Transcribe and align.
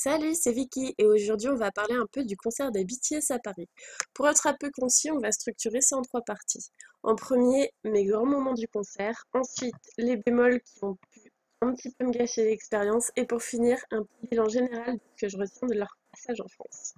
Salut, 0.00 0.36
c'est 0.36 0.52
Vicky 0.52 0.94
et 0.96 1.06
aujourd'hui 1.06 1.48
on 1.48 1.56
va 1.56 1.72
parler 1.72 1.96
un 1.96 2.06
peu 2.12 2.22
du 2.24 2.36
concert 2.36 2.70
des 2.70 2.84
BTS 2.84 3.32
à 3.32 3.40
Paris. 3.40 3.68
Pour 4.14 4.28
être 4.28 4.46
un 4.46 4.54
peu 4.54 4.70
concis, 4.70 5.10
on 5.10 5.18
va 5.18 5.32
structurer 5.32 5.80
ça 5.80 5.96
en 5.96 6.02
trois 6.02 6.22
parties. 6.22 6.70
En 7.02 7.16
premier, 7.16 7.72
mes 7.82 8.04
grands 8.04 8.24
moments 8.24 8.54
du 8.54 8.68
concert, 8.68 9.24
ensuite 9.32 9.74
les 9.96 10.16
bémols 10.18 10.60
qui 10.60 10.84
ont 10.84 10.94
pu 11.10 11.32
un 11.62 11.74
petit 11.74 11.90
peu 11.98 12.06
me 12.06 12.12
gâcher 12.12 12.44
l'expérience 12.44 13.10
et 13.16 13.24
pour 13.24 13.42
finir, 13.42 13.76
un 13.90 14.04
petit 14.04 14.28
bilan 14.30 14.48
général 14.48 15.00
que 15.20 15.28
je 15.28 15.36
retiens 15.36 15.66
de 15.66 15.74
leur 15.74 15.98
passage 16.12 16.40
en 16.42 16.46
France. 16.46 16.94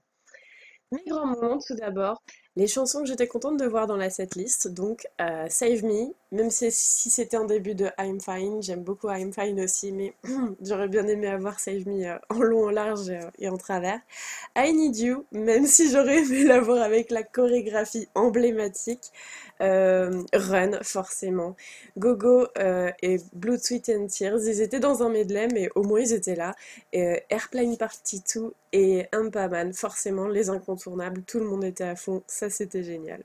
Mes 0.92 1.02
grands 1.08 1.24
moments 1.24 1.58
tout 1.66 1.76
d'abord, 1.76 2.22
les 2.56 2.66
chansons 2.66 3.02
que 3.02 3.06
j'étais 3.06 3.28
contente 3.28 3.58
de 3.58 3.64
voir 3.64 3.86
dans 3.86 3.96
la 3.96 4.10
setlist, 4.10 4.66
donc 4.68 5.06
euh, 5.20 5.46
Save 5.48 5.84
Me, 5.84 6.12
même 6.32 6.50
si, 6.50 6.70
c'était 6.72 7.36
en 7.36 7.44
début 7.44 7.76
de 7.76 7.88
I'm 7.96 8.20
Fine, 8.20 8.60
j'aime 8.60 8.82
beaucoup 8.82 9.08
I'm 9.08 9.32
Fine 9.32 9.60
aussi, 9.60 9.92
mais 9.92 10.14
j'aurais 10.60 10.88
bien 10.88 11.06
aimé 11.06 11.28
avoir 11.28 11.60
Save 11.60 11.86
Me 11.86 12.04
euh, 12.04 12.18
en 12.28 12.42
long, 12.42 12.66
en 12.66 12.70
large 12.70 13.08
euh, 13.08 13.20
et 13.38 13.48
en 13.48 13.56
travers. 13.56 14.00
I 14.56 14.72
Need 14.72 14.96
You, 14.96 15.24
même 15.30 15.64
si 15.64 15.90
j'aurais 15.92 16.24
aimé 16.24 16.42
l'avoir 16.48 16.82
avec 16.82 17.10
la 17.10 17.22
chorégraphie 17.22 18.08
emblématique. 18.14 19.12
Run, 19.62 20.78
forcément. 20.82 21.54
Gogo 21.98 22.46
et 22.56 23.18
Blood, 23.34 23.58
Sweet 23.62 23.90
and 23.90 24.06
Tears, 24.06 24.40
ils 24.46 24.62
étaient 24.62 24.80
dans 24.80 25.02
un 25.02 25.10
medley, 25.10 25.48
mais 25.52 25.68
au 25.74 25.82
moins 25.82 26.00
ils 26.00 26.14
étaient 26.14 26.34
là. 26.34 26.54
Airplane 26.94 27.76
Party 27.76 28.22
2 28.34 28.54
et 28.72 29.06
Impaman, 29.12 29.74
forcément, 29.74 30.28
les 30.28 30.48
incontournables, 30.48 31.22
tout 31.24 31.40
le 31.40 31.44
monde 31.44 31.64
était 31.64 31.84
à 31.84 31.94
fond 31.94 32.22
ça 32.40 32.50
c'était 32.50 32.82
génial. 32.82 33.22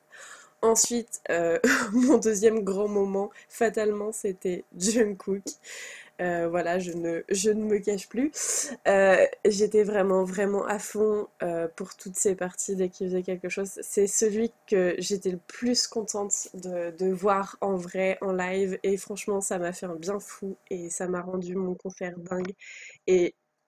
Ensuite, 0.61 1.21
euh, 1.30 1.59
mon 1.94 2.17
deuxième 2.17 2.63
grand 2.63 2.88
moment, 2.88 3.30
fatalement, 3.49 4.11
c'était 4.11 4.66
Jungkook. 4.77 5.44
Euh, 6.22 6.47
voilà, 6.49 6.80
je 6.80 6.91
ne, 6.91 7.22
me 7.53 7.77
cache 7.80 8.07
plus. 8.09 8.72
Euh, 8.88 9.25
j'étais 9.45 9.83
vraiment, 9.83 10.23
vraiment 10.23 10.66
à 10.66 10.80
fond 10.80 11.27
pour 11.75 11.95
toutes 11.95 12.16
ces 12.16 12.35
parties 12.35 12.75
dès 12.75 12.89
qu'il 12.89 13.07
faisait 13.07 13.23
quelque 13.23 13.49
chose. 13.49 13.72
C'est 13.81 14.07
celui 14.07 14.52
que 14.67 14.95
j'étais 14.97 15.31
le 15.31 15.39
plus 15.47 15.88
contente 15.88 16.47
de, 16.53 17.11
voir 17.11 17.57
en 17.61 17.75
vrai, 17.75 18.17
en 18.22 18.31
live. 18.31 18.79
Et 18.83 18.97
franchement, 18.97 19.41
ça 19.41 19.59
m'a 19.59 19.73
fait 19.73 19.85
un 19.88 19.95
bien 19.95 20.19
fou 20.19 20.57
et 20.69 20.89
ça 20.89 21.07
m'a 21.07 21.22
rendu 21.22 21.55
mon 21.55 21.75
concert 21.75 22.17
dingue. 22.17 22.53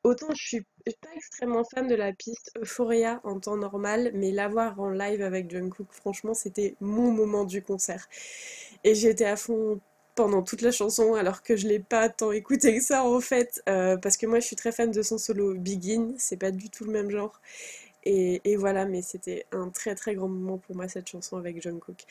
Autant 0.08 0.28
je 0.34 0.48
suis 0.48 0.62
pas 0.86 1.10
extrêmement 1.16 1.64
fan 1.66 1.88
de 1.88 1.96
la 1.96 2.14
piste 2.14 2.52
Euphoria 2.62 3.20
en 3.24 3.40
temps 3.40 3.58
normal, 3.58 4.12
mais 4.14 4.32
l'avoir 4.32 4.80
en 4.80 4.90
live 4.90 5.22
avec 5.22 5.52
Jungkook, 5.52 5.88
franchement, 5.92 6.34
c'était 6.34 6.76
mon 6.80 7.12
moment 7.12 7.44
du 7.44 7.62
concert. 7.62 8.08
Et 8.84 8.96
j'étais 8.96 9.26
à 9.26 9.36
fond 9.36 9.80
pendant 10.16 10.42
toute 10.44 10.62
la 10.62 10.72
chanson, 10.72 11.14
alors 11.16 11.44
que 11.44 11.56
je 11.58 11.68
l'ai 11.68 11.80
pas 11.80 12.10
tant 12.10 12.32
écouté 12.32 12.78
que 12.78 12.84
ça 12.84 13.04
en 13.06 13.20
fait, 13.20 13.62
euh, 13.70 13.98
parce 13.98 14.18
que 14.18 14.26
moi 14.26 14.40
je 14.40 14.48
suis 14.48 14.56
très 14.56 14.72
fan 14.72 14.92
de 14.92 15.02
son 15.04 15.18
solo 15.18 15.54
Begin, 15.56 16.14
c'est 16.18 16.38
pas 16.38 16.52
du 16.52 16.70
tout 16.70 16.86
le 16.86 16.92
même 16.92 17.12
genre. 17.12 17.40
Et, 18.04 18.42
et 18.46 18.56
voilà, 18.56 18.86
mais 18.86 19.02
c'était 19.02 19.46
un 19.52 19.70
très 19.70 19.96
très 19.96 20.16
grand 20.16 20.30
moment 20.30 20.58
pour 20.60 20.76
moi 20.76 20.88
cette 20.88 21.10
chanson 21.10 21.38
avec 21.38 21.62
Jungkook. 21.62 22.06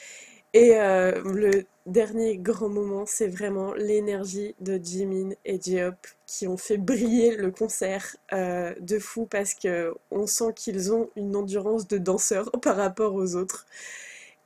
Et 0.57 0.75
euh, 0.79 1.21
le 1.23 1.67
dernier 1.85 2.39
grand 2.39 2.71
moment, 2.71 3.05
c'est 3.05 3.29
vraiment 3.29 3.75
l'énergie 3.75 4.55
de 4.61 4.81
Jimin 4.83 5.35
et 5.45 5.61
J-Hope 5.61 6.07
qui 6.27 6.49
ont 6.49 6.57
fait 6.57 6.79
briller 6.79 7.37
le 7.37 7.51
concert 7.51 8.17
euh, 8.33 8.73
de 8.81 8.99
fou 8.99 9.27
parce 9.27 9.53
qu'on 9.53 10.27
sent 10.27 10.55
qu'ils 10.57 10.95
ont 10.95 11.11
une 11.15 11.37
endurance 11.37 11.87
de 11.87 11.99
danseurs 11.99 12.51
par 12.63 12.77
rapport 12.77 13.15
aux 13.15 13.37
autres. 13.37 13.67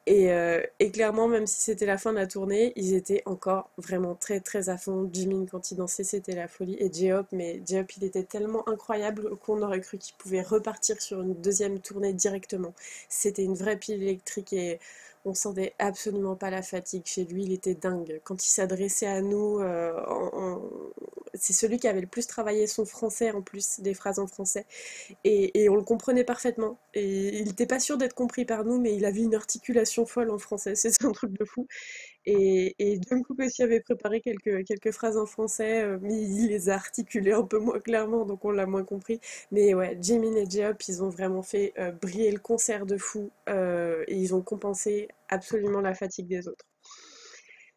Euh, 0.09 0.61
et, 0.81 0.91
clairement, 0.91 1.29
même 1.29 1.47
si 1.47 1.61
c'était 1.63 1.87
la 1.87 1.97
fin 1.97 2.13
de 2.13 2.19
la 2.19 2.27
tournée, 2.27 2.73
ils 2.75 2.95
étaient 2.95 3.23
encore 3.27 3.71
vraiment 3.79 4.17
très 4.17 4.41
très 4.41 4.69
à 4.69 4.77
fond. 4.77 5.09
Jimin, 5.13 5.47
quand 5.49 5.71
il 5.71 5.77
dansait, 5.77 6.03
c'était 6.03 6.35
la 6.35 6.49
folie. 6.49 6.77
Et 6.81 6.93
J-Hope, 6.93 7.29
mais 7.31 7.63
J-Hope, 7.65 7.97
il 7.99 8.05
était 8.05 8.25
tellement 8.25 8.69
incroyable 8.69 9.37
qu'on 9.37 9.63
aurait 9.63 9.81
cru 9.81 9.99
qu'il 9.99 10.17
pouvait 10.17 10.43
repartir 10.43 11.01
sur 11.01 11.21
une 11.23 11.35
deuxième 11.35 11.79
tournée 11.79 12.13
directement. 12.15 12.75
C'était 13.09 13.45
une 13.45 13.55
vraie 13.55 13.77
pile 13.77 14.03
électrique 14.03 14.53
et 14.53 14.81
on 15.25 15.35
sentait 15.35 15.75
absolument 15.79 16.37
pas 16.37 16.51
la 16.51 16.63
fatigue 16.63 17.05
chez 17.07 17.25
lui, 17.25 17.45
il 17.45 17.53
était 17.53 17.75
dingue. 17.75 18.21
Quand 18.25 18.45
il 18.45 18.49
s'adressait 18.49 19.07
à 19.07 19.21
nous, 19.23 19.59
euh, 19.61 19.93
c'est 21.35 21.53
celui 21.53 21.79
qui 21.79 21.89
avait 21.89 22.01
le 22.01 22.07
plus 22.07 22.27
travaillé 22.27 22.67
son 22.67 22.85
français 22.85 23.31
en 23.33 23.43
plus, 23.43 23.81
des 23.81 23.95
phrases 23.95 24.19
en 24.19 24.27
français, 24.27 24.67
et, 25.25 25.69
on 25.69 25.77
le 25.77 25.83
comprenait 25.83 26.25
parfaitement. 26.25 26.79
Et 26.95 27.39
il 27.39 27.45
n'était 27.47 27.67
pas 27.67 27.81
sûr 27.81 27.97
d'être 27.99 28.15
compris 28.15 28.45
par 28.45 28.65
nous, 28.65 28.81
mais 28.81 28.95
il 28.95 29.05
avait 29.05 29.23
une 29.23 29.35
articulation 29.35 30.07
folle 30.07 30.31
en 30.31 30.39
français, 30.39 30.75
c'est 30.77 31.05
un 31.05 31.13
truc 31.13 31.33
de 31.33 31.45
fou. 31.45 31.67
Et, 32.27 32.75
et 32.79 33.01
aussi 33.39 33.63
avait 33.63 33.81
préparé 33.81 34.21
quelques, 34.21 34.91
phrases 34.93 35.17
en 35.17 35.27
français, 35.27 35.83
euh, 35.83 35.99
mais 36.03 36.15
il 36.15 36.49
les 36.49 36.69
a 36.69 36.75
articulées 36.75 37.33
un 37.33 37.45
peu 37.45 37.59
moins 37.59 37.81
clairement, 37.81 38.25
donc 38.25 38.45
on 38.45 38.51
l'a 38.51 38.67
moins 38.67 38.85
compris. 38.85 39.21
Mais 39.53 39.75
ouais, 39.75 39.97
Jimin 40.01 40.35
et 40.37 40.49
j 40.49 40.63
ils 40.89 41.03
ont 41.03 41.09
vraiment 41.09 41.43
fait 41.43 41.73
euh, 41.79 41.93
briller 41.93 42.31
le 42.33 42.39
concert 42.41 42.87
de 42.87 42.97
fou, 42.99 43.31
euh, 43.49 44.05
et 44.09 44.17
ils 44.17 44.35
ont 44.35 44.43
compensé 44.43 45.09
absolument 45.29 45.81
la 45.81 45.95
fatigue 45.95 46.27
des 46.29 46.49
autres. 46.49 46.70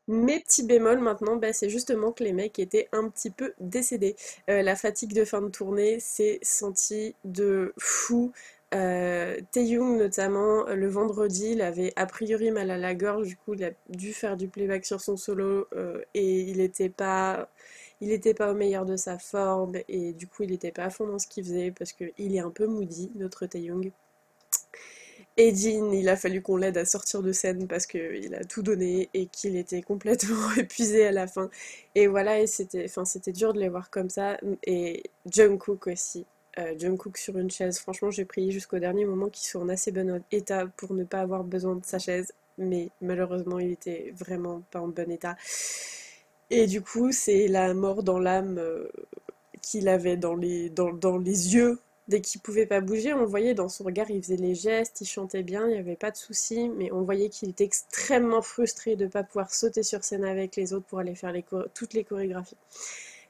Mes 0.08 0.40
petits 0.42 0.64
bémols 0.64 1.00
maintenant, 1.00 1.36
bah, 1.38 1.54
c'est 1.54 1.70
justement 1.70 2.12
que 2.12 2.24
les 2.24 2.34
mecs 2.34 2.60
étaient 2.60 2.90
un 2.92 3.10
petit 3.10 3.30
peu 3.30 3.54
décédés. 3.60 4.16
la 4.48 4.76
fatigue 4.76 5.14
de 5.14 5.26
fin 5.26 5.42
de 5.42 5.50
tournée 5.50 6.00
s'est 6.00 6.40
sentie 6.42 7.16
de 7.24 7.74
fou. 7.78 8.32
Euh, 8.74 9.40
Taeyong 9.52 9.98
notamment, 9.98 10.66
le 10.66 10.88
vendredi, 10.88 11.52
il 11.52 11.62
avait 11.62 11.94
a 11.96 12.06
priori 12.08 12.50
mal 12.52 12.72
à 12.72 12.78
la 12.78 12.96
gorge, 12.96 13.28
du 13.28 13.38
coup 13.38 13.54
il 13.54 13.64
a 13.64 13.72
dû 13.90 14.14
faire 14.14 14.36
du 14.36 14.48
playback 14.48 14.86
sur 14.86 15.00
son 15.00 15.16
solo 15.16 15.68
euh, 15.76 16.02
et 16.16 16.40
il 16.42 16.58
n'était 16.58 16.90
pas, 16.90 17.50
était 18.02 18.34
pas 18.34 18.52
au 18.52 18.56
meilleur 18.56 18.86
de 18.86 18.96
sa 18.98 19.20
forme 19.20 19.76
et 19.88 20.14
du 20.14 20.28
coup 20.28 20.44
il 20.44 20.52
n'était 20.52 20.72
pas 20.72 20.86
à 20.86 20.90
fond 20.90 21.08
dans 21.08 21.20
ce 21.20 21.28
qu'il 21.28 21.44
faisait 21.44 21.72
parce 21.72 21.94
qu'il 21.94 22.36
est 22.36 22.40
un 22.40 22.50
peu 22.50 22.66
moody, 22.68 23.12
notre 23.16 23.46
Taeyong. 23.46 23.92
Et 25.38 25.56
Jin, 25.56 25.92
il 25.94 26.10
a 26.10 26.16
fallu 26.16 26.42
qu'on 26.42 26.58
l'aide 26.58 26.78
à 26.78 26.86
sortir 26.86 27.24
de 27.24 27.32
scène 27.32 27.68
parce 27.68 27.88
qu'il 27.88 28.36
a 28.36 28.44
tout 28.44 28.62
donné 28.62 29.10
et 29.14 29.26
qu'il 29.28 29.56
était 29.56 29.82
complètement 29.82 30.54
épuisé 30.58 31.08
à 31.08 31.12
la 31.12 31.28
fin. 31.28 31.50
Et 31.96 32.08
voilà, 32.08 32.40
et 32.40 32.48
c'était, 32.48 32.86
enfin, 32.86 33.06
c'était 33.06 33.32
dur 33.32 33.54
de 33.54 33.60
les 33.60 33.70
voir 33.70 33.90
comme 33.90 34.10
ça. 34.10 34.38
Et 34.64 35.04
Jungkook 35.26 35.88
aussi 35.88 36.26
euh, 36.60 36.76
Jungkook 36.78 37.18
sur 37.18 37.38
une 37.38 37.50
chaise. 37.50 37.80
Franchement, 37.80 38.12
j'ai 38.12 38.26
prié 38.26 38.52
jusqu'au 38.52 38.80
dernier 38.80 39.06
moment 39.06 39.30
qu'il 39.30 39.46
soit 39.46 39.62
en 39.62 39.70
assez 39.70 39.92
bon 39.92 40.22
état 40.32 40.68
pour 40.78 40.94
ne 40.94 41.04
pas 41.04 41.22
avoir 41.22 41.44
besoin 41.44 41.76
de 41.76 41.86
sa 41.86 42.00
chaise. 42.00 42.34
Mais 42.58 42.90
malheureusement, 43.02 43.60
il 43.60 43.72
était 43.72 44.14
vraiment 44.16 44.62
pas 44.72 44.80
en 44.80 44.88
bon 44.90 45.10
état. 45.12 45.36
Et 46.50 46.68
du 46.68 46.82
coup, 46.82 47.12
c'est 47.12 47.48
la 47.48 47.74
mort 47.74 48.04
dans 48.04 48.20
l'âme 48.20 48.58
euh, 48.60 48.88
qu'il 49.62 49.88
avait 49.88 50.18
dans, 50.18 50.36
les 50.36 50.70
yeux 51.56 51.80
dès 52.08 52.22
qu'il 52.22 52.42
pouvait 52.42 52.66
pas 52.66 52.82
bouger, 52.82 53.14
on 53.14 53.26
voyait 53.26 53.54
dans 53.54 53.70
son 53.70 53.84
regard, 53.84 54.10
il 54.12 54.22
faisait 54.22 54.38
les 54.38 54.56
gestes, 54.56 55.02
il 55.02 55.06
chantait 55.06 55.44
bien, 55.44 55.68
il 55.68 55.74
n'y 55.74 55.80
avait 55.80 55.96
pas 55.96 56.12
de 56.12 56.18
souci, 56.18 56.70
mais 56.70 56.92
on 56.92 57.04
voyait 57.04 57.30
qu'il 57.30 57.50
était 57.50 57.64
extrêmement 57.64 58.42
frustré 58.42 58.96
de 58.96 59.06
ne 59.06 59.10
pas 59.10 59.24
pouvoir 59.24 59.54
sauter 59.54 59.84
sur 59.84 60.04
scène 60.04 60.26
avec 60.26 60.56
les 60.56 60.74
autres 60.74 60.86
pour 60.86 61.00
aller 61.00 61.16
faire 61.16 61.34
toutes 61.74 61.94
les 61.94 62.04
chorégraphies. 62.04 62.58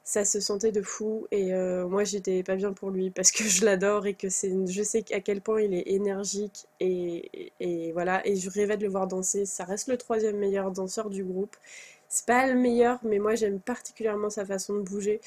Ça 0.06 0.26
se 0.26 0.42
sentait 0.42 0.74
de 0.74 0.82
fou 0.82 1.28
et 1.32 1.54
euh, 1.54 1.88
moi 1.88 2.04
j'étais 2.04 2.44
pas 2.44 2.58
bien 2.58 2.74
pour 2.74 2.90
lui 2.92 3.10
parce 3.10 3.32
que 3.32 3.44
je 3.46 3.64
l'adore 3.64 4.06
et 4.06 4.16
que 4.16 4.28
c'est 4.28 4.52
je 4.68 4.84
sais 4.84 5.06
à 5.14 5.22
quel 5.22 5.40
point 5.40 5.62
il 5.62 5.74
est 5.74 5.88
énergique 5.88 6.66
et, 6.82 7.92
voilà. 7.94 8.26
Et 8.28 8.36
je 8.36 8.50
rêvais 8.50 8.76
de 8.76 8.84
le 8.84 8.90
voir 8.90 9.08
danser. 9.08 9.46
Ça 9.46 9.64
reste 9.64 9.88
le 9.88 9.98
troisième 9.98 10.38
meilleur 10.38 10.72
danseur 10.72 11.10
du 11.10 11.24
groupe 11.24 11.56
c'est 12.14 12.28
pas 12.28 12.46
le 12.46 12.54
meilleur 12.54 13.00
mais 13.04 13.18
moi 13.18 13.34
j'aime 13.36 13.60
particulièrement 13.60 14.30
sa 14.30 14.46
façon 14.46 14.76
de 14.76 14.82
bouger. 14.82 15.20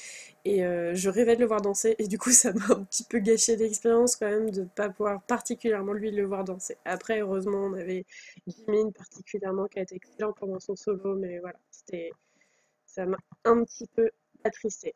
Et 0.45 0.65
euh, 0.65 0.95
je 0.95 1.09
rêvais 1.09 1.35
de 1.35 1.41
le 1.41 1.47
voir 1.47 1.61
danser. 1.61 1.95
Et 1.99 2.07
du 2.07 2.17
coup 2.17 2.31
ça 2.31 2.53
m'a 2.53 2.65
un 2.69 2.83
petit 2.85 3.03
peu 3.03 3.19
gâché 3.19 3.57
l'expérience 3.57 4.15
quand 4.15 4.27
même 4.29 4.51
de 4.51 4.63
pas 4.63 4.89
pouvoir 4.89 5.21
particulièrement 5.23 5.93
lui 5.93 6.11
le 6.11 6.25
voir 6.25 6.43
danser. 6.45 6.77
Après 6.85 7.19
heureusement 7.21 7.65
on 7.65 7.73
avait 7.73 8.05
Jimin 8.47 8.91
particulièrement 8.91 9.67
qui 9.67 9.79
a 9.79 9.81
été 9.83 9.95
excellent 9.95 10.33
pendant 10.33 10.59
son 10.59 10.75
solo. 10.75 11.15
Mais 11.15 11.39
voilà 11.39 11.59
c'était 11.71 12.11
ça 12.85 13.05
m'a 13.05 13.17
un 13.45 13.63
petit 13.65 13.87
peu 13.95 14.09
attristé. 14.45 14.95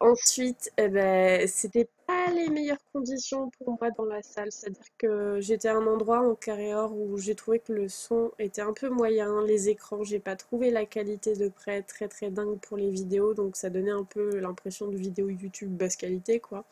Ensuite, 0.00 0.70
eh 0.78 0.88
ben, 0.88 1.46
c'était 1.48 1.88
pas 2.06 2.30
les 2.30 2.48
meilleures 2.48 2.78
conditions 2.92 3.50
pour 3.58 3.78
moi 3.80 3.90
dans 3.90 4.04
la 4.04 4.22
salle. 4.22 4.52
C'est-à-dire 4.52 4.84
que 4.98 5.40
j'étais 5.40 5.68
à 5.68 5.76
un 5.76 5.86
endroit 5.86 6.20
en 6.20 6.34
carré 6.34 6.74
or 6.74 6.92
où 6.94 7.16
j'ai 7.18 7.34
trouvé 7.34 7.58
que 7.60 7.72
le 7.72 7.88
son 7.88 8.30
était 8.38 8.60
un 8.62 8.72
peu 8.72 8.88
moyen. 8.90 9.42
Les 9.44 9.68
écrans, 9.70 10.04
j'ai 10.04 10.18
pas 10.18 10.36
trouvé 10.36 10.70
la 10.70 10.84
qualité 10.86 11.34
de 11.34 11.48
près 11.48 11.82
très 11.82 12.08
très 12.08 12.30
dingue 12.30 12.58
pour 12.60 12.76
les 12.76 12.90
vidéos. 12.90 13.32
Donc 13.34 13.56
ça 13.56 13.70
donnait 13.70 13.90
un 13.90 14.04
peu 14.04 14.38
l'impression 14.38 14.88
de 14.88 14.96
vidéo 14.96 15.28
YouTube 15.30 15.70
basse 15.76 15.96
qualité 15.96 16.40
quoi. 16.40 16.64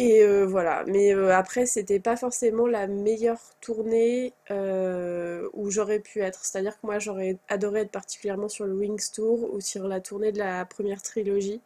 Et 0.00 0.22
euh, 0.22 0.46
voilà, 0.46 0.84
mais 0.86 1.12
euh, 1.12 1.34
après 1.34 1.66
c'était 1.66 1.98
pas 1.98 2.16
forcément 2.16 2.68
la 2.68 2.86
meilleure 2.86 3.40
tournée 3.60 4.32
euh, 4.52 5.48
où 5.54 5.72
j'aurais 5.72 5.98
pu 5.98 6.20
être. 6.20 6.44
C'est-à-dire 6.44 6.80
que 6.80 6.86
moi 6.86 7.00
j'aurais 7.00 7.36
adoré 7.48 7.80
être 7.80 7.90
particulièrement 7.90 8.48
sur 8.48 8.64
le 8.64 8.74
Wings 8.74 9.10
Tour 9.12 9.52
ou 9.52 9.60
sur 9.60 9.88
la 9.88 10.00
tournée 10.00 10.30
de 10.30 10.38
la 10.38 10.64
première 10.66 11.02
trilogie. 11.02 11.60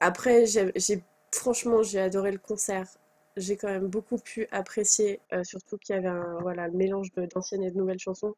Après, 0.00 0.46
j'ai 0.46 1.02
franchement 1.32 1.82
j'ai 1.82 2.00
adoré 2.00 2.32
le 2.32 2.38
concert. 2.38 2.88
J'ai 3.36 3.56
quand 3.58 3.68
même 3.68 3.88
beaucoup 3.88 4.16
pu 4.18 4.48
apprécier, 4.50 5.20
surtout 5.42 5.76
qu'il 5.78 5.94
y 5.94 5.98
avait 5.98 6.08
un 6.08 6.38
voilà, 6.40 6.68
mélange 6.70 7.12
d'anciennes 7.14 7.64
et 7.64 7.70
de 7.70 7.76
nouvelles 7.76 7.98
chansons. 7.98 8.34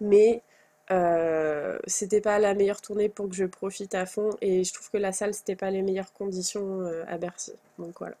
Mais 0.00 0.42
Euh, 0.90 1.78
c'était 1.86 2.20
pas 2.20 2.38
la 2.38 2.54
meilleure 2.54 2.80
tournée 2.80 3.08
pour 3.08 3.28
que 3.28 3.34
je 3.34 3.44
profite 3.44 3.94
à 3.94 4.06
fond 4.06 4.30
et 4.40 4.64
je 4.64 4.72
trouve 4.72 4.90
que 4.90 4.96
la 4.96 5.12
salle 5.12 5.34
c'était 5.34 5.56
pas 5.56 5.70
les 5.70 5.82
meilleures 5.82 6.12
conditions 6.12 6.80
euh, 6.80 7.04
à 7.06 7.18
Bercy. 7.18 7.52
Donc 7.78 7.98
voilà. 7.98 8.16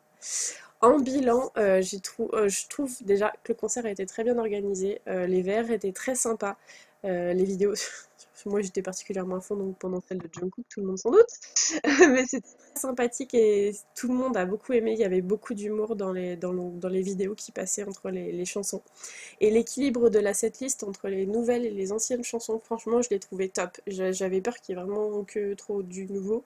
En 0.80 0.98
bilan, 0.98 1.50
euh, 1.56 1.80
je 1.80 2.68
trouve 2.68 2.90
déjà 3.00 3.32
que 3.42 3.52
le 3.52 3.54
concert 3.54 3.86
a 3.86 3.90
été 3.90 4.06
très 4.06 4.22
bien 4.22 4.38
organisé, 4.38 5.00
les 5.06 5.42
verres 5.42 5.70
étaient 5.72 5.92
très 5.92 6.14
sympas, 6.14 6.56
les 7.04 7.44
vidéos 7.44 7.74
moi 8.46 8.60
j'étais 8.60 8.82
particulièrement 8.82 9.36
à 9.36 9.40
fond 9.40 9.56
donc 9.56 9.78
pendant 9.78 10.00
celle 10.00 10.18
de 10.18 10.28
Jungkook, 10.32 10.64
tout 10.68 10.80
le 10.80 10.86
monde 10.86 10.98
sans 10.98 11.10
doute. 11.10 11.26
Mais 12.10 12.24
c'était 12.26 12.48
très 12.48 12.80
sympathique 12.80 13.34
et 13.34 13.72
tout 13.94 14.08
le 14.08 14.14
monde 14.14 14.36
a 14.36 14.46
beaucoup 14.46 14.72
aimé. 14.72 14.92
Il 14.92 14.98
y 14.98 15.04
avait 15.04 15.20
beaucoup 15.20 15.54
d'humour 15.54 15.96
dans 15.96 16.12
les, 16.12 16.36
dans, 16.36 16.52
dans, 16.52 16.88
les 16.88 17.02
vidéos 17.02 17.34
qui 17.34 17.52
passaient 17.52 17.84
entre 17.84 18.10
les, 18.10 18.44
chansons. 18.44 18.82
Et 19.40 19.50
l'équilibre 19.50 20.10
de 20.10 20.18
la 20.18 20.34
setlist 20.34 20.82
entre 20.84 21.08
les 21.08 21.26
nouvelles 21.26 21.66
et 21.66 21.70
les 21.70 21.92
anciennes 21.92 22.24
chansons, 22.24 22.60
franchement, 22.60 23.02
je 23.02 23.10
l'ai 23.10 23.18
trouvé 23.18 23.48
top. 23.48 23.78
J'avais 23.86 24.40
peur 24.40 24.56
qu'il 24.56 24.74
y 24.74 24.78
ait 24.78 24.82
vraiment 24.82 25.24
que 25.24 25.54
trop 25.54 25.82
du 25.82 26.06
nouveau. 26.06 26.44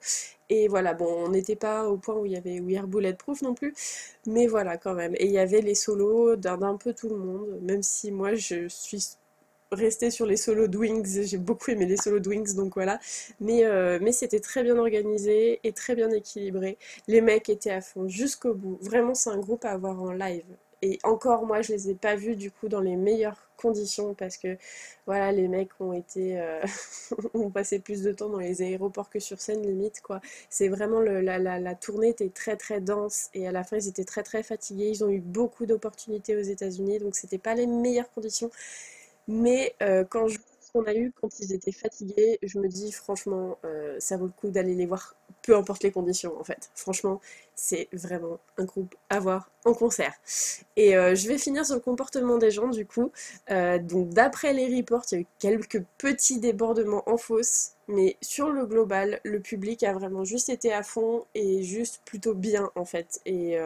Et 0.49 0.67
voilà, 0.67 0.93
bon, 0.93 1.07
on 1.07 1.29
n'était 1.29 1.55
pas 1.55 1.87
au 1.87 1.97
point 1.97 2.15
où 2.15 2.25
il 2.25 2.33
y 2.33 2.37
avait 2.37 2.59
We 2.59 2.77
Are 2.77 2.87
Bulletproof 2.87 3.41
non 3.41 3.53
plus, 3.53 3.73
mais 4.27 4.45
voilà 4.45 4.77
quand 4.77 4.93
même. 4.93 5.15
Et 5.15 5.25
il 5.25 5.31
y 5.31 5.39
avait 5.39 5.61
les 5.61 5.73
solos 5.75 6.35
d'un 6.35 6.77
peu 6.77 6.93
tout 6.93 7.09
le 7.09 7.17
monde, 7.17 7.59
même 7.61 7.81
si 7.81 8.11
moi 8.11 8.35
je 8.35 8.67
suis 8.67 9.17
rester 9.73 10.11
sur 10.11 10.25
les 10.25 10.37
solos 10.37 10.67
de 10.67 10.77
Wings. 10.77 11.23
J'ai 11.23 11.37
beaucoup 11.37 11.71
aimé 11.71 11.85
les 11.85 11.97
solos 11.97 12.19
de 12.19 12.29
Wings, 12.29 12.55
donc 12.55 12.75
voilà. 12.75 12.99
Mais, 13.39 13.65
euh, 13.65 13.99
mais 14.01 14.11
c'était 14.11 14.39
très 14.39 14.63
bien 14.63 14.77
organisé 14.77 15.59
et 15.63 15.71
très 15.73 15.95
bien 15.95 16.09
équilibré. 16.11 16.77
Les 17.07 17.21
mecs 17.21 17.49
étaient 17.49 17.71
à 17.71 17.81
fond 17.81 18.07
jusqu'au 18.07 18.53
bout. 18.53 18.77
Vraiment, 18.81 19.15
c'est 19.15 19.29
un 19.29 19.39
groupe 19.39 19.65
à 19.65 19.71
avoir 19.71 20.01
en 20.01 20.11
live. 20.11 20.45
Et 20.85 20.99
encore, 21.03 21.45
moi, 21.45 21.61
je 21.61 21.71
les 21.71 21.89
ai 21.91 21.95
pas 21.95 22.15
vus 22.15 22.35
du 22.35 22.51
coup 22.51 22.67
dans 22.67 22.81
les 22.81 22.97
meilleures 22.97 23.47
conditions 23.55 24.13
parce 24.15 24.35
que 24.35 24.57
voilà, 25.05 25.31
les 25.31 25.47
mecs 25.47 25.69
ont 25.79 25.93
été 25.93 26.37
euh, 26.41 26.61
ont 27.33 27.49
passé 27.49 27.79
plus 27.79 28.03
de 28.03 28.11
temps 28.11 28.27
dans 28.27 28.39
les 28.39 28.61
aéroports 28.61 29.09
que 29.09 29.19
sur 29.19 29.39
scène 29.39 29.61
limite 29.65 30.01
quoi. 30.01 30.19
C'est 30.49 30.67
vraiment 30.67 30.99
la, 30.99 31.75
tournée 31.75 32.09
était 32.09 32.29
très 32.29 32.57
très 32.57 32.81
dense 32.81 33.29
et 33.33 33.47
à 33.47 33.53
la 33.53 33.63
fin 33.63 33.77
ils 33.77 33.87
étaient 33.87 34.03
très 34.03 34.23
très 34.23 34.43
fatigués. 34.43 34.89
Ils 34.89 35.05
ont 35.05 35.09
eu 35.09 35.21
beaucoup 35.21 35.65
d'opportunités 35.65 36.35
aux 36.35 36.41
États-Unis 36.41 36.99
donc 36.99 37.15
c'était 37.15 37.37
pas 37.37 37.55
les 37.55 37.67
meilleures 37.67 38.11
conditions. 38.11 38.51
Mais 39.27 39.75
euh, 39.81 40.03
quand 40.09 40.27
je 40.27 40.37
qu'on 40.73 40.85
a 40.85 40.95
eu 40.95 41.13
quand 41.21 41.39
ils 41.39 41.53
étaient 41.53 41.71
fatigués, 41.71 42.39
je 42.41 42.57
me 42.57 42.67
dis 42.67 42.91
franchement, 42.91 43.59
euh, 43.63 43.95
ça 43.99 44.17
vaut 44.17 44.25
le 44.25 44.31
coup 44.31 44.49
d'aller 44.49 44.73
les 44.73 44.87
voir, 44.87 45.15
peu 45.43 45.55
importe 45.55 45.83
les 45.83 45.91
conditions 45.91 46.35
en 46.39 46.43
fait. 46.43 46.71
Franchement, 46.73 47.21
c'est 47.53 47.89
vraiment 47.93 48.39
un 48.57 48.65
groupe 48.65 48.95
à 49.11 49.19
voir 49.19 49.51
en 49.65 49.75
concert. 49.75 50.15
Et 50.75 50.97
euh, 50.97 51.13
je 51.13 51.27
vais 51.27 51.37
finir 51.37 51.63
sur 51.63 51.75
le 51.75 51.81
comportement 51.81 52.39
des 52.39 52.49
gens 52.49 52.69
du 52.69 52.87
coup. 52.87 53.11
donc 53.49 54.09
d'après 54.09 54.53
les 54.53 54.75
reports, 54.75 55.03
il 55.11 55.15
y 55.15 55.17
a 55.19 55.21
eu 55.21 55.27
quelques 55.37 55.83
petits 55.99 56.39
débordements 56.39 57.03
en 57.07 57.17
fosse, 57.17 57.73
mais 57.87 58.17
sur 58.21 58.49
le 58.49 58.65
global, 58.65 59.19
le 59.23 59.39
public 59.39 59.83
a 59.83 59.93
vraiment 59.93 60.23
juste 60.23 60.49
été 60.49 60.73
à 60.73 60.81
fond 60.81 61.25
et 61.35 61.61
juste 61.61 62.01
plutôt 62.05 62.33
bien 62.33 62.71
en 62.75 62.85
fait. 62.85 63.21
Et 63.27 63.59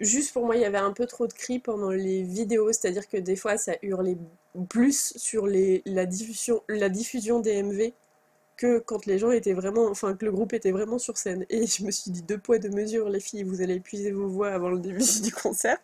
Juste 0.00 0.32
pour 0.32 0.44
moi, 0.44 0.56
il 0.56 0.62
y 0.62 0.64
avait 0.64 0.78
un 0.78 0.92
peu 0.92 1.06
trop 1.06 1.26
de 1.26 1.32
cris 1.32 1.58
pendant 1.60 1.90
les 1.90 2.22
vidéos, 2.22 2.72
c'est-à-dire 2.72 3.08
que 3.08 3.16
des 3.16 3.36
fois 3.36 3.56
ça 3.56 3.74
hurlait 3.82 4.16
plus 4.68 5.14
sur 5.16 5.46
les, 5.46 5.82
la, 5.86 6.06
diffusion, 6.06 6.62
la 6.68 6.88
diffusion 6.88 7.40
des 7.40 7.62
MV 7.62 7.92
que 8.56 8.78
quand 8.78 9.06
les 9.06 9.18
gens 9.18 9.30
étaient 9.30 9.52
vraiment, 9.52 9.86
enfin 9.88 10.14
que 10.14 10.24
le 10.24 10.32
groupe 10.32 10.52
était 10.52 10.70
vraiment 10.70 10.98
sur 10.98 11.16
scène. 11.16 11.44
Et 11.50 11.66
je 11.66 11.84
me 11.84 11.90
suis 11.90 12.10
dit 12.10 12.22
deux 12.22 12.38
poids 12.38 12.58
deux 12.58 12.70
mesures, 12.70 13.08
les 13.08 13.20
filles, 13.20 13.42
vous 13.42 13.60
allez 13.62 13.74
épuiser 13.74 14.12
vos 14.12 14.28
voix 14.28 14.50
avant 14.50 14.70
le 14.70 14.78
début 14.78 15.02
du 15.22 15.32
concert. 15.32 15.78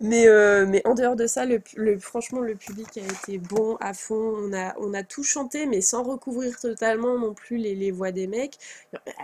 Mais, 0.00 0.28
euh, 0.28 0.66
mais 0.66 0.82
en 0.86 0.94
dehors 0.94 1.16
de 1.16 1.26
ça, 1.26 1.44
franchement, 2.00 2.40
le 2.40 2.54
public 2.54 2.98
a 2.98 3.00
été 3.00 3.38
bon 3.38 3.76
à 3.80 3.94
fond. 3.94 4.34
On 4.38 4.52
a, 4.52 4.74
on 4.78 4.94
a 4.94 5.02
tout 5.02 5.24
chanté, 5.24 5.66
mais 5.66 5.80
sans 5.80 6.02
recouvrir 6.02 6.58
totalement 6.58 7.18
non 7.18 7.34
plus 7.34 7.56
les, 7.56 7.74
les 7.74 7.90
voix 7.90 8.12
des 8.12 8.26
mecs. 8.26 8.58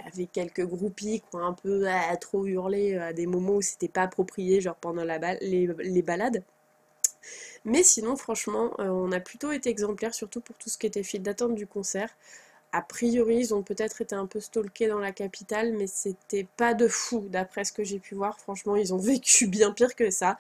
Avait 0.07 0.27
quelques 0.27 0.67
groupies 0.67 1.21
qui 1.21 1.37
ont 1.37 1.45
un 1.45 1.53
peu 1.55 1.87
ah, 1.89 2.17
trop 2.17 2.47
hurlé 2.47 2.97
à 2.97 3.13
des 3.13 3.27
moments 3.27 3.57
où 3.57 3.63
c'était 3.63 3.89
pas 3.89 4.03
approprié, 4.03 4.61
genre 4.61 4.77
pendant 4.77 5.05
la 5.05 5.19
les, 5.41 5.69
les 5.79 6.03
balades. 6.03 6.43
Mais 7.65 7.83
sinon, 7.83 8.17
franchement, 8.17 8.73
euh, 8.79 8.89
on 8.89 9.11
a 9.13 9.21
plutôt 9.21 9.53
été 9.53 9.71
exemplaires, 9.71 10.15
surtout 10.15 10.41
pour 10.41 10.57
tout 10.59 10.69
ce 10.69 10.77
qui 10.79 10.87
était 10.87 11.03
file 11.03 11.23
d'attente 11.23 11.55
du 11.55 11.67
concert 11.67 12.15
a 12.75 12.83
priori, 12.83 13.37
ils 13.37 13.55
ont 13.55 13.63
peut-être 13.63 14.01
été 14.01 14.17
un 14.17 14.27
peu 14.27 14.41
stalkés 14.41 14.89
dans 14.89 14.99
la 14.99 15.13
capitale, 15.13 15.75
mais 15.75 15.87
c'était 15.87 16.47
pas 16.57 16.75
de 16.75 16.89
fou 16.89 17.25
d'après 17.31 17.65
ce 17.65 17.73
que 17.73 17.85
j'ai 17.85 18.01
pu 18.01 18.17
voir. 18.17 18.41
Franchement, 18.41 18.75
ils 18.75 18.93
ont 18.93 18.99
vécu 19.13 19.47
bien 19.47 19.71
pire 19.71 19.95
que 19.95 20.11
ça. 20.11 20.39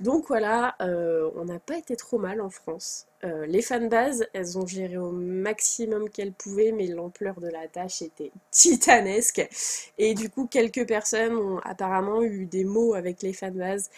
Donc 0.00 0.28
voilà, 0.28 0.76
euh, 0.80 1.30
on 1.36 1.44
n'a 1.44 1.58
pas 1.58 1.76
été 1.76 1.94
trop 1.94 2.18
mal 2.18 2.40
en 2.40 2.48
France. 2.48 3.06
Euh, 3.22 3.44
les 3.44 3.60
fanbases, 3.60 4.26
elles 4.32 4.56
ont 4.56 4.66
géré 4.66 4.96
au 4.96 5.10
maximum 5.10 6.08
qu'elles 6.08 6.32
pouvaient, 6.32 6.72
mais 6.72 6.86
l'ampleur 6.86 7.38
de 7.38 7.48
la 7.48 7.68
tâche 7.68 8.00
était 8.00 8.32
titanesque. 8.50 9.46
Et 9.98 10.14
du 10.14 10.30
coup, 10.30 10.46
quelques 10.46 10.88
personnes 10.88 11.36
ont 11.36 11.58
apparemment 11.58 12.22
eu 12.22 12.46
des 12.46 12.64
mots 12.64 12.94
avec 12.94 13.20
les 13.20 13.34
fanbases 13.34 13.90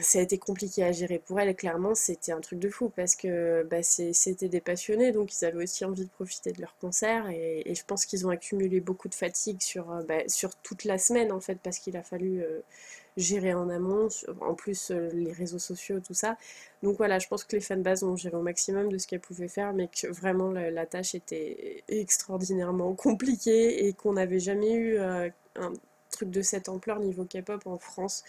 ça 0.00 0.18
a 0.18 0.22
été 0.22 0.38
compliqué 0.38 0.82
à 0.82 0.92
gérer 0.92 1.18
pour 1.18 1.38
elle, 1.38 1.54
clairement, 1.54 1.94
c'était 1.94 2.32
un 2.32 2.40
truc 2.40 2.58
de 2.58 2.68
fou 2.70 2.88
parce 2.88 3.14
que 3.14 3.62
bah, 3.64 3.82
c'était 3.82 4.48
des 4.48 4.60
passionnés, 4.60 5.12
donc 5.12 5.32
ils 5.34 5.44
avaient 5.44 5.62
aussi 5.62 5.84
envie 5.84 6.04
de 6.04 6.10
profiter 6.10 6.52
de 6.52 6.60
leur 6.60 6.76
concert 6.78 7.28
et, 7.28 7.74
je 7.74 7.84
pense 7.84 8.06
qu'ils 8.06 8.26
ont 8.26 8.30
accumulé 8.30 8.80
beaucoup 8.80 9.08
de 9.08 9.14
fatigue 9.14 9.60
sur, 9.60 9.90
euh, 9.92 10.02
bah, 10.02 10.18
toute 10.62 10.84
la 10.84 10.98
semaine 10.98 11.32
en 11.32 11.40
fait 11.40 11.58
parce 11.62 11.78
qu'il 11.78 11.96
a 11.96 12.02
fallu 12.02 12.42
euh, 12.42 12.60
gérer 13.16 13.54
en 13.54 13.68
amont, 13.68 14.08
en 14.40 14.54
plus 14.54 14.90
euh, 14.90 15.10
les 15.12 15.32
réseaux 15.32 15.58
sociaux, 15.58 16.00
tout 16.00 16.14
ça. 16.14 16.36
Donc 16.82 16.96
voilà, 16.96 17.18
je 17.18 17.28
pense 17.28 17.44
que 17.44 17.56
les 17.56 17.62
fanbases 17.62 18.02
ont 18.04 18.16
géré 18.16 18.36
au 18.36 18.42
maximum 18.42 18.90
de 18.90 18.98
ce 18.98 19.06
qu'elles 19.06 19.20
pouvaient 19.20 19.48
faire, 19.48 19.72
mais 19.74 19.88
que 19.88 20.06
vraiment 20.08 20.50
la, 20.50 20.86
tâche 20.86 21.14
était 21.14 21.84
extraordinairement 21.88 22.94
compliquée 22.96 23.86
et 23.86 23.92
qu'on 23.92 24.14
n'avait 24.14 24.40
jamais 24.40 24.72
eu 24.72 24.98
un 24.98 25.30
truc 26.10 26.30
de 26.30 26.42
cette 26.42 26.68
ampleur 26.68 27.00
niveau 27.00 27.24
K-pop 27.24 27.66
en 27.66 27.78
France. 27.78 28.24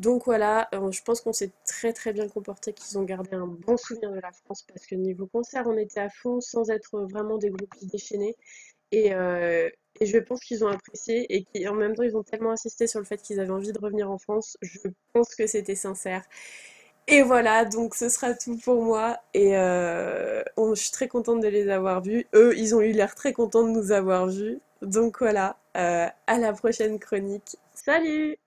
Donc 0.00 0.24
voilà, 0.24 0.68
euh, 0.74 0.90
je 0.90 1.02
pense 1.02 1.20
qu'on 1.20 1.32
s'est 1.32 1.52
très 1.64 1.92
très 1.92 2.12
bien 2.12 2.28
comporté, 2.28 2.72
qu'ils 2.72 2.98
ont 2.98 3.04
gardé 3.04 3.34
un 3.34 3.46
bon 3.46 3.76
souvenir 3.76 4.10
de 4.10 4.18
la 4.18 4.32
France 4.32 4.64
parce 4.66 4.86
que 4.86 4.96
niveau 4.96 5.26
concert, 5.26 5.64
on 5.66 5.76
était 5.76 6.00
à 6.00 6.10
fond 6.10 6.40
sans 6.40 6.70
être 6.70 7.00
vraiment 7.02 7.38
des 7.38 7.50
groupes 7.50 7.74
déchaînés. 7.82 8.36
Et, 8.90 9.14
euh, 9.14 9.68
et 10.00 10.06
je 10.06 10.18
pense 10.18 10.40
qu'ils 10.40 10.64
ont 10.64 10.68
apprécié 10.68 11.26
et 11.34 11.44
qu'en 11.44 11.74
même 11.74 11.94
temps, 11.94 12.02
ils 12.02 12.16
ont 12.16 12.24
tellement 12.24 12.50
insisté 12.50 12.86
sur 12.86 13.00
le 13.00 13.06
fait 13.06 13.22
qu'ils 13.22 13.40
avaient 13.40 13.50
envie 13.50 13.72
de 13.72 13.78
revenir 13.78 14.10
en 14.10 14.18
France. 14.18 14.56
Je 14.62 14.88
pense 15.12 15.34
que 15.36 15.46
c'était 15.46 15.76
sincère. 15.76 16.22
Et 17.06 17.22
voilà, 17.22 17.64
donc 17.64 17.94
ce 17.94 18.08
sera 18.08 18.34
tout 18.34 18.56
pour 18.58 18.82
moi. 18.82 19.18
Et 19.34 19.56
euh, 19.56 20.42
je 20.58 20.74
suis 20.74 20.92
très 20.92 21.08
contente 21.08 21.40
de 21.40 21.48
les 21.48 21.68
avoir 21.68 22.02
vus. 22.02 22.26
Eux, 22.34 22.56
ils 22.56 22.74
ont 22.74 22.80
eu 22.80 22.92
l'air 22.92 23.14
très 23.14 23.32
contents 23.32 23.62
de 23.64 23.70
nous 23.70 23.92
avoir 23.92 24.26
vus. 24.28 24.60
Donc 24.82 25.18
voilà, 25.20 25.56
à 25.74 26.38
la 26.38 26.52
prochaine 26.52 26.98
chronique. 26.98 27.56
Salut 27.74 28.38